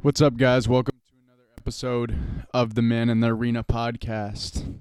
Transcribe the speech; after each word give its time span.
What's 0.00 0.22
up, 0.22 0.36
guys? 0.36 0.68
Welcome 0.68 1.00
to 1.08 1.12
another 1.24 1.48
episode 1.58 2.16
of 2.54 2.76
the 2.76 2.82
Man 2.82 3.10
in 3.10 3.18
the 3.18 3.30
Arena 3.30 3.64
podcast. 3.64 4.78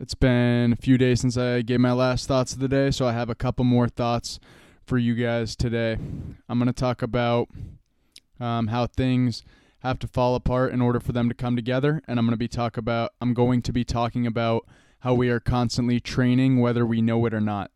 It's 0.00 0.16
been 0.16 0.72
a 0.72 0.76
few 0.76 0.98
days 0.98 1.20
since 1.20 1.36
I 1.36 1.62
gave 1.62 1.78
my 1.78 1.92
last 1.92 2.26
thoughts 2.26 2.52
of 2.52 2.58
the 2.58 2.66
day, 2.66 2.90
so 2.90 3.06
I 3.06 3.12
have 3.12 3.30
a 3.30 3.36
couple 3.36 3.64
more 3.64 3.86
thoughts 3.86 4.40
for 4.84 4.98
you 4.98 5.14
guys 5.14 5.54
today. 5.54 5.96
I'm 6.48 6.58
going 6.58 6.66
to 6.66 6.72
talk 6.72 7.00
about 7.00 7.48
um, 8.40 8.66
how 8.66 8.88
things 8.88 9.44
have 9.84 10.00
to 10.00 10.08
fall 10.08 10.34
apart 10.34 10.72
in 10.72 10.82
order 10.82 10.98
for 10.98 11.12
them 11.12 11.28
to 11.28 11.34
come 11.34 11.54
together, 11.54 12.02
and 12.08 12.18
I'm 12.18 12.26
going 12.26 12.32
to 12.32 12.36
be 12.36 12.48
talk 12.48 12.76
about 12.76 13.12
I'm 13.20 13.34
going 13.34 13.62
to 13.62 13.72
be 13.72 13.84
talking 13.84 14.26
about 14.26 14.66
how 14.98 15.14
we 15.14 15.30
are 15.30 15.38
constantly 15.38 16.00
training 16.00 16.58
whether 16.58 16.84
we 16.84 17.00
know 17.00 17.24
it 17.26 17.34
or 17.34 17.40
not. 17.40 17.70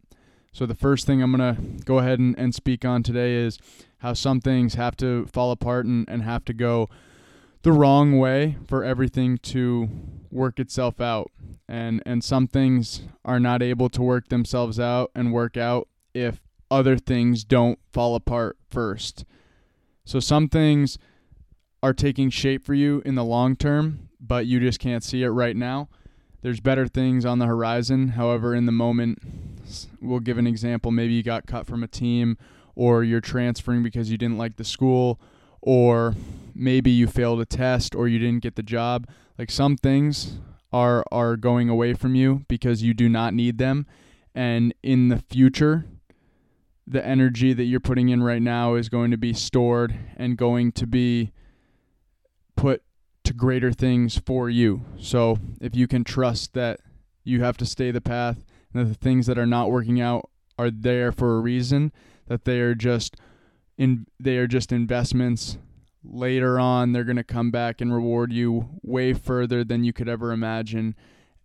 So 0.58 0.66
the 0.66 0.74
first 0.74 1.06
thing 1.06 1.22
I'm 1.22 1.30
going 1.30 1.54
to 1.54 1.84
go 1.84 1.98
ahead 2.00 2.18
and, 2.18 2.36
and 2.36 2.52
speak 2.52 2.84
on 2.84 3.04
today 3.04 3.36
is 3.36 3.60
how 3.98 4.12
some 4.12 4.40
things 4.40 4.74
have 4.74 4.96
to 4.96 5.26
fall 5.26 5.52
apart 5.52 5.86
and, 5.86 6.04
and 6.08 6.24
have 6.24 6.44
to 6.46 6.52
go 6.52 6.88
the 7.62 7.70
wrong 7.70 8.18
way 8.18 8.56
for 8.66 8.82
everything 8.82 9.38
to 9.38 9.88
work 10.32 10.58
itself 10.58 11.00
out. 11.00 11.30
And 11.68 12.02
and 12.04 12.24
some 12.24 12.48
things 12.48 13.02
are 13.24 13.38
not 13.38 13.62
able 13.62 13.88
to 13.90 14.02
work 14.02 14.30
themselves 14.30 14.80
out 14.80 15.12
and 15.14 15.32
work 15.32 15.56
out 15.56 15.86
if 16.12 16.40
other 16.72 16.96
things 16.96 17.44
don't 17.44 17.78
fall 17.92 18.16
apart 18.16 18.56
first. 18.68 19.24
So 20.04 20.18
some 20.18 20.48
things 20.48 20.98
are 21.84 21.94
taking 21.94 22.30
shape 22.30 22.64
for 22.64 22.74
you 22.74 23.00
in 23.06 23.14
the 23.14 23.22
long 23.22 23.54
term, 23.54 24.08
but 24.18 24.46
you 24.46 24.58
just 24.58 24.80
can't 24.80 25.04
see 25.04 25.22
it 25.22 25.28
right 25.28 25.56
now. 25.56 25.88
There's 26.42 26.58
better 26.58 26.88
things 26.88 27.24
on 27.24 27.38
the 27.38 27.46
horizon. 27.46 28.08
However, 28.08 28.56
in 28.56 28.66
the 28.66 28.72
moment, 28.72 29.18
we'll 30.00 30.20
give 30.20 30.38
an 30.38 30.46
example. 30.46 30.90
Maybe 30.90 31.14
you 31.14 31.22
got 31.22 31.46
cut 31.46 31.66
from 31.66 31.82
a 31.82 31.88
team 31.88 32.36
or 32.74 33.02
you're 33.02 33.20
transferring 33.20 33.82
because 33.82 34.10
you 34.10 34.16
didn't 34.16 34.38
like 34.38 34.56
the 34.56 34.64
school, 34.64 35.20
or 35.60 36.14
maybe 36.54 36.90
you 36.90 37.08
failed 37.08 37.40
a 37.40 37.44
test 37.44 37.94
or 37.94 38.06
you 38.06 38.20
didn't 38.20 38.40
get 38.40 38.54
the 38.54 38.62
job. 38.62 39.08
Like 39.36 39.50
some 39.50 39.76
things 39.76 40.38
are 40.72 41.04
are 41.10 41.36
going 41.36 41.68
away 41.68 41.94
from 41.94 42.14
you 42.14 42.44
because 42.46 42.82
you 42.82 42.94
do 42.94 43.08
not 43.08 43.34
need 43.34 43.58
them, 43.58 43.86
and 44.34 44.72
in 44.82 45.08
the 45.08 45.18
future, 45.18 45.86
the 46.86 47.04
energy 47.04 47.52
that 47.52 47.64
you're 47.64 47.80
putting 47.80 48.08
in 48.10 48.22
right 48.22 48.42
now 48.42 48.74
is 48.74 48.88
going 48.88 49.10
to 49.10 49.18
be 49.18 49.32
stored 49.32 49.98
and 50.16 50.36
going 50.36 50.70
to 50.72 50.86
be 50.86 51.32
put 52.56 52.82
to 53.24 53.34
greater 53.34 53.72
things 53.72 54.18
for 54.24 54.48
you. 54.48 54.84
So 54.98 55.38
if 55.60 55.74
you 55.74 55.86
can 55.88 56.04
trust 56.04 56.54
that 56.54 56.80
you 57.24 57.42
have 57.42 57.56
to 57.58 57.66
stay 57.66 57.90
the 57.90 58.00
path 58.00 58.38
that 58.72 58.84
the 58.84 58.94
things 58.94 59.26
that 59.26 59.38
are 59.38 59.46
not 59.46 59.70
working 59.70 60.00
out 60.00 60.28
are 60.58 60.70
there 60.70 61.12
for 61.12 61.36
a 61.36 61.40
reason, 61.40 61.92
that 62.26 62.44
they 62.44 62.60
are 62.60 62.74
just 62.74 63.16
in 63.76 64.06
they 64.18 64.36
are 64.36 64.46
just 64.46 64.72
investments. 64.72 65.58
Later 66.04 66.58
on 66.58 66.92
they're 66.92 67.04
going 67.04 67.16
to 67.16 67.24
come 67.24 67.50
back 67.50 67.80
and 67.80 67.92
reward 67.92 68.32
you 68.32 68.68
way 68.82 69.12
further 69.12 69.64
than 69.64 69.84
you 69.84 69.92
could 69.92 70.08
ever 70.08 70.32
imagine. 70.32 70.94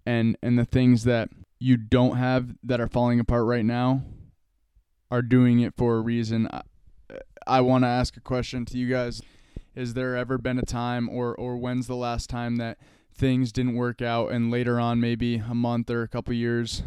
And 0.05 0.37
and 0.41 0.57
the 0.57 0.65
things 0.65 1.03
that 1.05 1.29
you 1.59 1.77
don't 1.77 2.17
have 2.17 2.55
that 2.63 2.81
are 2.81 2.87
falling 2.87 3.19
apart 3.19 3.45
right 3.45 3.65
now 3.65 4.03
are 5.09 5.21
doing 5.21 5.59
it 5.59 5.73
for 5.75 5.95
a 5.95 6.01
reason. 6.01 6.49
I, 6.51 6.61
I 7.45 7.61
want 7.61 7.83
to 7.83 7.87
ask 7.87 8.17
a 8.17 8.21
question 8.21 8.65
to 8.65 8.77
you 8.77 8.89
guys. 8.89 9.21
Is 9.75 9.93
there 9.93 10.15
ever 10.15 10.37
been 10.37 10.59
a 10.59 10.63
time 10.63 11.09
or 11.09 11.35
or 11.35 11.57
when's 11.57 11.87
the 11.87 11.95
last 11.95 12.29
time 12.29 12.57
that 12.57 12.77
things 13.15 13.51
didn't 13.51 13.75
work 13.75 14.01
out 14.01 14.31
and 14.31 14.49
later 14.49 14.79
on 14.79 14.99
maybe 14.99 15.35
a 15.35 15.53
month 15.53 15.89
or 15.89 16.01
a 16.01 16.07
couple 16.07 16.33
years 16.33 16.83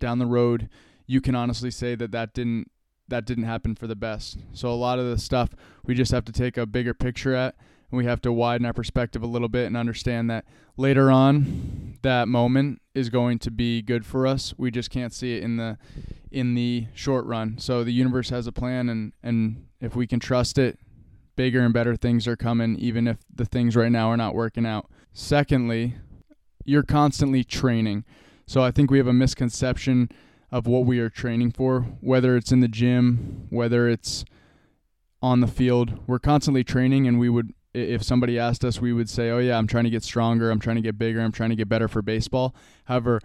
down 0.00 0.18
the 0.18 0.26
road 0.26 0.68
you 1.10 1.20
can 1.20 1.34
honestly 1.34 1.72
say 1.72 1.96
that 1.96 2.12
that 2.12 2.32
didn't 2.34 2.70
that 3.08 3.24
didn't 3.24 3.42
happen 3.42 3.74
for 3.74 3.88
the 3.88 3.96
best. 3.96 4.38
So 4.52 4.68
a 4.68 4.78
lot 4.78 5.00
of 5.00 5.10
the 5.10 5.18
stuff 5.18 5.50
we 5.84 5.92
just 5.92 6.12
have 6.12 6.24
to 6.26 6.32
take 6.32 6.56
a 6.56 6.66
bigger 6.66 6.94
picture 6.94 7.34
at 7.34 7.56
and 7.90 7.98
we 7.98 8.04
have 8.04 8.20
to 8.20 8.32
widen 8.32 8.64
our 8.64 8.72
perspective 8.72 9.20
a 9.20 9.26
little 9.26 9.48
bit 9.48 9.66
and 9.66 9.76
understand 9.76 10.30
that 10.30 10.44
later 10.76 11.10
on 11.10 11.98
that 12.02 12.28
moment 12.28 12.80
is 12.94 13.08
going 13.08 13.40
to 13.40 13.50
be 13.50 13.82
good 13.82 14.06
for 14.06 14.24
us. 14.24 14.54
We 14.56 14.70
just 14.70 14.90
can't 14.90 15.12
see 15.12 15.36
it 15.36 15.42
in 15.42 15.56
the 15.56 15.78
in 16.30 16.54
the 16.54 16.86
short 16.94 17.26
run. 17.26 17.58
So 17.58 17.82
the 17.82 17.92
universe 17.92 18.30
has 18.30 18.46
a 18.46 18.52
plan 18.52 18.88
and 18.88 19.12
and 19.20 19.66
if 19.80 19.96
we 19.96 20.06
can 20.06 20.20
trust 20.20 20.58
it, 20.58 20.78
bigger 21.34 21.60
and 21.60 21.74
better 21.74 21.96
things 21.96 22.28
are 22.28 22.36
coming 22.36 22.76
even 22.76 23.08
if 23.08 23.18
the 23.34 23.44
things 23.44 23.74
right 23.74 23.90
now 23.90 24.10
are 24.10 24.16
not 24.16 24.36
working 24.36 24.64
out. 24.64 24.88
Secondly, 25.12 25.96
you're 26.64 26.84
constantly 26.84 27.42
training. 27.42 28.04
So 28.50 28.64
I 28.64 28.72
think 28.72 28.90
we 28.90 28.98
have 28.98 29.06
a 29.06 29.12
misconception 29.12 30.10
of 30.50 30.66
what 30.66 30.84
we 30.84 30.98
are 30.98 31.08
training 31.08 31.52
for, 31.52 31.82
whether 32.00 32.36
it's 32.36 32.50
in 32.50 32.58
the 32.58 32.66
gym, 32.66 33.46
whether 33.48 33.88
it's 33.88 34.24
on 35.22 35.38
the 35.38 35.46
field. 35.46 36.00
We're 36.08 36.18
constantly 36.18 36.64
training, 36.64 37.06
and 37.06 37.20
we 37.20 37.28
would, 37.28 37.54
if 37.74 38.02
somebody 38.02 38.40
asked 38.40 38.64
us, 38.64 38.80
we 38.80 38.92
would 38.92 39.08
say, 39.08 39.30
Oh, 39.30 39.38
yeah, 39.38 39.56
I'm 39.56 39.68
trying 39.68 39.84
to 39.84 39.90
get 39.90 40.02
stronger, 40.02 40.50
I'm 40.50 40.58
trying 40.58 40.74
to 40.74 40.82
get 40.82 40.98
bigger, 40.98 41.20
I'm 41.20 41.30
trying 41.30 41.50
to 41.50 41.54
get 41.54 41.68
better 41.68 41.86
for 41.86 42.02
baseball. 42.02 42.52
However, 42.86 43.20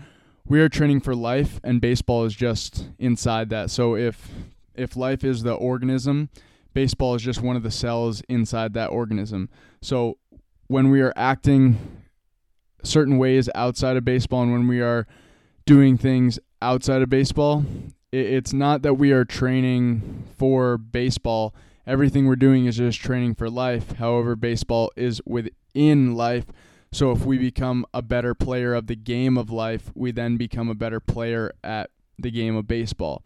we 0.46 0.62
are 0.62 0.70
training 0.70 1.00
for 1.00 1.16
life, 1.16 1.60
and 1.64 1.82
baseball 1.82 2.24
is 2.26 2.36
just 2.36 2.90
inside 3.00 3.50
that. 3.50 3.72
So 3.72 3.96
if 3.96 4.30
if 4.76 4.96
life 4.96 5.24
is 5.24 5.42
the 5.42 5.56
organism, 5.56 6.30
baseball 6.76 7.16
is 7.16 7.24
just 7.24 7.42
one 7.42 7.56
of 7.56 7.64
the 7.64 7.72
cells 7.72 8.22
inside 8.30 8.76
that 8.76 8.92
organism. 8.92 9.50
So 9.82 10.20
when 10.68 10.92
we 10.92 11.02
are 11.02 11.14
acting 11.16 12.05
certain 12.86 13.18
ways 13.18 13.50
outside 13.56 13.98
of 13.98 14.06
baseball 14.06 14.44
and 14.44 14.52
when 14.52 14.68
we 14.68 14.82
are 14.82 15.08
doing 15.66 15.98
things 15.98 16.40
outside 16.62 17.02
of 17.02 17.10
baseball. 17.10 17.66
It's 18.12 18.54
not 18.54 18.82
that 18.84 18.94
we 18.94 19.12
are 19.12 19.26
training 19.26 20.26
for 20.38 20.78
baseball. 20.78 21.54
Everything 21.86 22.28
we're 22.28 22.36
doing 22.36 22.66
is 22.66 22.78
just 22.78 23.02
training 23.02 23.36
for 23.36 23.50
life. 23.50 23.94
However, 23.94 24.36
baseball 24.36 24.92
is 24.96 25.22
within 25.26 26.16
life. 26.16 26.46
So 26.92 27.12
if 27.12 27.26
we 27.26 27.38
become 27.38 27.86
a 27.94 28.02
better 28.02 28.34
player 28.34 28.74
of 28.74 28.88
the 28.88 28.96
game 28.96 29.38
of 29.38 29.50
life, 29.50 29.92
we 29.96 30.12
then 30.12 30.38
become 30.38 30.70
a 30.70 30.76
better 30.76 31.00
player 31.00 31.52
at 31.64 31.90
the 32.18 32.32
game 32.32 32.56
of 32.56 32.68
baseball. 32.68 33.24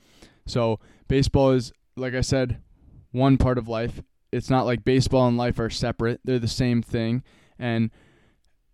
So 0.47 0.79
baseball 1.07 1.51
is, 1.51 1.71
like 1.95 2.15
I 2.15 2.21
said, 2.21 2.59
one 3.11 3.37
part 3.37 3.57
of 3.57 3.67
life. 3.67 4.01
It's 4.31 4.49
not 4.49 4.65
like 4.65 4.83
baseball 4.83 5.27
and 5.27 5.37
life 5.37 5.59
are 5.59 5.69
separate. 5.69 6.19
They're 6.23 6.39
the 6.39 6.47
same 6.47 6.81
thing. 6.81 7.23
And 7.59 7.91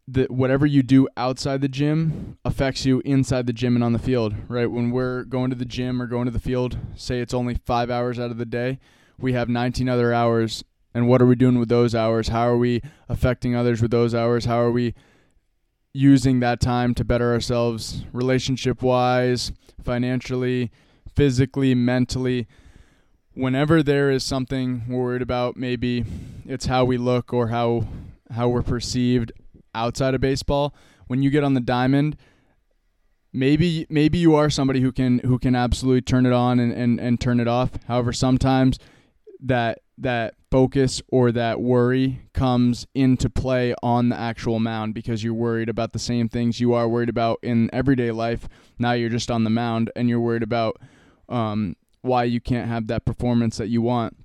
that 0.07 0.29
whatever 0.29 0.65
you 0.65 0.83
do 0.83 1.07
outside 1.17 1.61
the 1.61 1.67
gym 1.67 2.37
affects 2.45 2.85
you 2.85 3.01
inside 3.03 3.47
the 3.47 3.53
gym 3.53 3.75
and 3.75 3.83
on 3.83 3.93
the 3.93 3.99
field, 3.99 4.35
right? 4.47 4.69
When 4.69 4.91
we're 4.91 5.23
going 5.23 5.49
to 5.49 5.55
the 5.55 5.65
gym 5.65 6.01
or 6.01 6.05
going 6.05 6.25
to 6.25 6.31
the 6.31 6.39
field, 6.39 6.77
say 6.95 7.21
it's 7.21 7.33
only 7.33 7.55
five 7.65 7.89
hours 7.89 8.19
out 8.19 8.29
of 8.29 8.37
the 8.37 8.45
day, 8.45 8.79
we 9.17 9.33
have 9.33 9.49
19 9.49 9.89
other 9.89 10.13
hours. 10.13 10.63
And 10.93 11.09
what 11.09 11.21
are 11.21 11.25
we 11.25 11.35
doing 11.35 11.59
with 11.59 11.69
those 11.69 11.93
hours? 11.93 12.29
How 12.29 12.47
are 12.47 12.57
we 12.57 12.81
affecting 13.09 13.55
others 13.55 13.81
with 13.81 13.91
those 13.91 14.15
hours? 14.15 14.45
How 14.45 14.59
are 14.61 14.71
we 14.71 14.93
using 15.91 16.39
that 16.39 16.61
time 16.61 16.93
to 16.95 17.03
better 17.03 17.33
ourselves 17.33 18.05
relationship 18.13 18.81
wise, 18.81 19.51
financially, 19.83 20.71
physically, 21.13 21.75
mentally? 21.75 22.47
Whenever 23.33 23.83
there 23.83 24.09
is 24.09 24.23
something 24.23 24.83
we're 24.87 25.03
worried 25.03 25.21
about, 25.21 25.57
maybe 25.57 26.05
it's 26.45 26.67
how 26.67 26.85
we 26.85 26.97
look 26.97 27.33
or 27.33 27.47
how 27.49 27.87
how 28.33 28.47
we're 28.47 28.63
perceived 28.63 29.31
outside 29.75 30.13
of 30.15 30.21
baseball. 30.21 30.73
When 31.07 31.21
you 31.21 31.29
get 31.29 31.43
on 31.43 31.53
the 31.53 31.61
diamond, 31.61 32.17
maybe 33.31 33.85
maybe 33.89 34.17
you 34.17 34.33
are 34.35 34.49
somebody 34.49 34.81
who 34.81 34.91
can 34.91 35.19
who 35.19 35.37
can 35.37 35.55
absolutely 35.55 36.01
turn 36.01 36.25
it 36.25 36.33
on 36.33 36.59
and, 36.59 36.71
and, 36.71 36.99
and 36.99 37.19
turn 37.19 37.39
it 37.39 37.47
off. 37.47 37.71
However, 37.87 38.13
sometimes 38.13 38.79
that 39.41 39.79
that 39.97 40.35
focus 40.51 41.01
or 41.09 41.31
that 41.31 41.61
worry 41.61 42.21
comes 42.33 42.87
into 42.95 43.29
play 43.29 43.73
on 43.83 44.09
the 44.09 44.17
actual 44.17 44.59
mound 44.59 44.93
because 44.93 45.23
you're 45.23 45.33
worried 45.33 45.69
about 45.69 45.93
the 45.93 45.99
same 45.99 46.27
things 46.27 46.59
you 46.59 46.73
are 46.73 46.87
worried 46.87 47.09
about 47.09 47.39
in 47.43 47.69
everyday 47.73 48.11
life. 48.11 48.47
Now 48.79 48.93
you're 48.93 49.09
just 49.09 49.31
on 49.31 49.43
the 49.43 49.49
mound 49.49 49.91
and 49.95 50.09
you're 50.09 50.19
worried 50.19 50.43
about 50.43 50.81
um, 51.29 51.75
why 52.01 52.25
you 52.25 52.41
can't 52.41 52.67
have 52.67 52.87
that 52.87 53.05
performance 53.05 53.57
that 53.57 53.67
you 53.67 53.81
want 53.81 54.17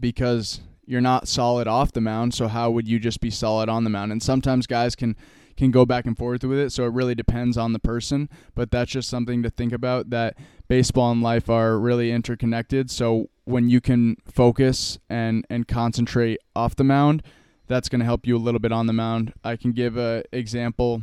because 0.00 0.60
you're 0.84 1.00
not 1.00 1.28
solid 1.28 1.68
off 1.68 1.92
the 1.92 2.00
mound, 2.00 2.34
so 2.34 2.48
how 2.48 2.70
would 2.70 2.88
you 2.88 2.98
just 2.98 3.20
be 3.20 3.30
solid 3.30 3.68
on 3.68 3.84
the 3.84 3.90
mound? 3.90 4.12
And 4.12 4.22
sometimes 4.22 4.66
guys 4.66 4.94
can 4.94 5.16
can 5.54 5.70
go 5.70 5.84
back 5.84 6.06
and 6.06 6.16
forth 6.16 6.42
with 6.44 6.58
it, 6.58 6.70
so 6.70 6.84
it 6.84 6.92
really 6.92 7.14
depends 7.14 7.58
on 7.58 7.74
the 7.74 7.78
person, 7.78 8.28
but 8.54 8.70
that's 8.70 8.90
just 8.90 9.08
something 9.08 9.42
to 9.42 9.50
think 9.50 9.72
about 9.72 10.08
that 10.08 10.34
baseball 10.66 11.12
and 11.12 11.22
life 11.22 11.50
are 11.50 11.78
really 11.78 12.10
interconnected. 12.10 12.90
So 12.90 13.28
when 13.44 13.68
you 13.68 13.80
can 13.80 14.16
focus 14.26 14.98
and 15.10 15.44
and 15.50 15.68
concentrate 15.68 16.38
off 16.56 16.74
the 16.74 16.84
mound, 16.84 17.22
that's 17.66 17.88
going 17.88 18.00
to 18.00 18.04
help 18.04 18.26
you 18.26 18.36
a 18.36 18.38
little 18.38 18.60
bit 18.60 18.72
on 18.72 18.86
the 18.86 18.92
mound. 18.92 19.32
I 19.44 19.56
can 19.56 19.72
give 19.72 19.96
a 19.96 20.24
example 20.32 21.02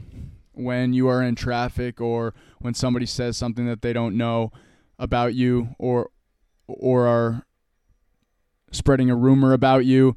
when 0.54 0.94
you 0.94 1.08
are 1.08 1.22
in 1.22 1.36
traffic 1.36 2.02
or 2.02 2.34
when 2.60 2.74
somebody 2.74 3.06
says 3.06 3.38
something 3.38 3.66
that 3.66 3.82
they 3.82 3.94
don't 3.94 4.18
know 4.18 4.52
about 4.98 5.36
you 5.36 5.70
or 5.80 6.10
or 6.68 7.08
are 7.08 7.46
spreading 8.72 9.10
a 9.10 9.16
rumor 9.16 9.54
about 9.54 9.86
you, 9.86 10.16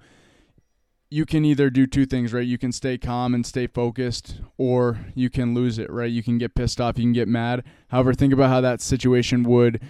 you 1.10 1.26
can 1.26 1.44
either 1.44 1.68
do 1.68 1.86
two 1.86 2.06
things, 2.06 2.32
right? 2.32 2.46
You 2.46 2.56
can 2.56 2.72
stay 2.72 2.96
calm 2.96 3.34
and 3.34 3.44
stay 3.44 3.66
focused, 3.66 4.40
or 4.56 5.00
you 5.14 5.28
can 5.28 5.54
lose 5.54 5.78
it, 5.78 5.90
right? 5.90 6.10
You 6.10 6.22
can 6.22 6.38
get 6.38 6.54
pissed 6.54 6.80
off, 6.80 6.96
you 6.96 7.04
can 7.04 7.12
get 7.12 7.28
mad. 7.28 7.64
However, 7.88 8.14
think 8.14 8.32
about 8.32 8.48
how 8.48 8.62
that 8.62 8.80
situation 8.80 9.42
would 9.42 9.80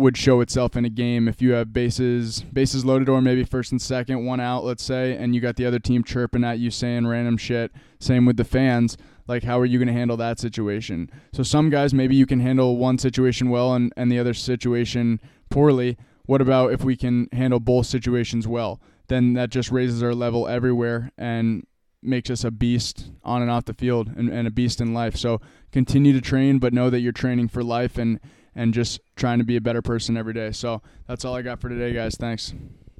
would 0.00 0.16
show 0.16 0.40
itself 0.40 0.76
in 0.76 0.84
a 0.86 0.90
game 0.90 1.28
if 1.28 1.42
you 1.42 1.52
have 1.52 1.74
bases 1.74 2.40
bases 2.52 2.84
loaded 2.84 3.08
or 3.08 3.20
maybe 3.20 3.44
first 3.44 3.70
and 3.70 3.80
second, 3.80 4.24
one 4.24 4.40
out, 4.40 4.64
let's 4.64 4.82
say, 4.82 5.14
and 5.14 5.34
you 5.34 5.40
got 5.40 5.56
the 5.56 5.66
other 5.66 5.78
team 5.78 6.02
chirping 6.02 6.42
at 6.42 6.58
you 6.58 6.70
saying 6.70 7.06
random 7.06 7.36
shit. 7.36 7.70
Same 8.00 8.24
with 8.24 8.36
the 8.36 8.44
fans. 8.44 8.96
Like 9.28 9.44
how 9.44 9.60
are 9.60 9.66
you 9.66 9.78
to 9.84 9.92
handle 9.92 10.16
that 10.16 10.40
situation? 10.40 11.10
So 11.32 11.44
some 11.44 11.70
guys 11.70 11.94
maybe 11.94 12.16
you 12.16 12.26
can 12.26 12.40
handle 12.40 12.78
one 12.78 12.98
situation 12.98 13.50
well 13.50 13.74
and, 13.74 13.92
and 13.96 14.10
the 14.10 14.18
other 14.18 14.34
situation 14.34 15.20
poorly. 15.50 15.96
What 16.30 16.40
about 16.40 16.72
if 16.72 16.84
we 16.84 16.94
can 16.94 17.26
handle 17.32 17.58
both 17.58 17.86
situations 17.86 18.46
well? 18.46 18.80
Then 19.08 19.32
that 19.32 19.50
just 19.50 19.72
raises 19.72 20.00
our 20.00 20.14
level 20.14 20.46
everywhere 20.46 21.10
and 21.18 21.66
makes 22.04 22.30
us 22.30 22.44
a 22.44 22.52
beast 22.52 23.10
on 23.24 23.42
and 23.42 23.50
off 23.50 23.64
the 23.64 23.74
field 23.74 24.12
and, 24.16 24.28
and 24.28 24.46
a 24.46 24.50
beast 24.52 24.80
in 24.80 24.94
life. 24.94 25.16
So 25.16 25.40
continue 25.72 26.12
to 26.12 26.20
train, 26.20 26.60
but 26.60 26.72
know 26.72 26.88
that 26.88 27.00
you're 27.00 27.10
training 27.10 27.48
for 27.48 27.64
life 27.64 27.98
and 27.98 28.20
and 28.54 28.72
just 28.72 29.00
trying 29.16 29.40
to 29.40 29.44
be 29.44 29.56
a 29.56 29.60
better 29.60 29.82
person 29.82 30.16
every 30.16 30.32
day. 30.32 30.52
So 30.52 30.82
that's 31.08 31.24
all 31.24 31.34
I 31.34 31.42
got 31.42 31.60
for 31.60 31.68
today, 31.68 31.92
guys. 31.92 32.14
Thanks. 32.14 32.54